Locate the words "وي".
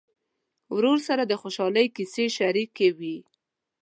2.97-3.17